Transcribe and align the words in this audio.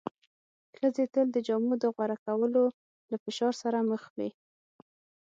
ښځې 0.77 1.05
تل 1.13 1.27
د 1.31 1.37
جامو 1.47 1.73
د 1.81 1.85
غوره 1.95 2.17
کولو 2.25 2.63
له 3.11 3.17
فشار 3.23 3.53
سره 3.63 3.77
مخ 3.89 4.03
وې. 4.15 4.29